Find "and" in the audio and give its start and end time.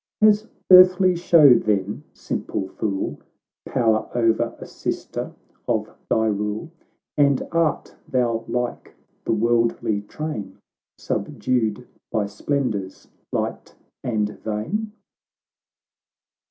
7.17-7.47, 14.03-14.27